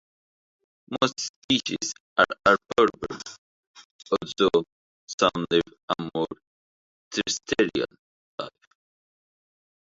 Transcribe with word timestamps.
Most 0.89 1.13
species 1.35 1.93
are 2.17 2.25
arboreal, 2.47 3.21
although 4.19 4.65
some 5.19 5.45
live 5.51 5.61
a 5.95 6.09
more 6.15 6.25
terrestrial 7.11 7.85
life. 8.39 8.49